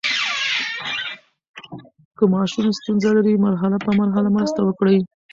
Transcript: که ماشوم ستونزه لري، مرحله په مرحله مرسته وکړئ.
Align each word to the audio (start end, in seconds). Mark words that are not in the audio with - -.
که 2.17 2.23
ماشوم 2.33 2.67
ستونزه 2.77 3.09
لري، 3.17 3.33
مرحله 3.45 3.77
په 3.85 3.91
مرحله 3.99 4.29
مرسته 4.35 4.59
وکړئ. 4.63 4.97